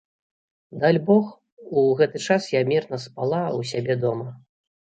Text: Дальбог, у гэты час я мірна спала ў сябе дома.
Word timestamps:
Дальбог, 0.83 1.25
у 1.75 1.85
гэты 2.01 2.17
час 2.27 2.49
я 2.55 2.61
мірна 2.73 2.97
спала 3.07 3.43
ў 3.57 3.61
сябе 3.77 4.01
дома. 4.05 4.27